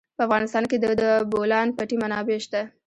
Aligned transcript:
په 0.17 0.21
افغانستان 0.27 0.63
کې 0.69 0.77
د 0.79 0.85
د 1.01 1.03
بولان 1.31 1.67
پټي 1.77 1.95
منابع 2.01 2.37
شته. 2.45 2.61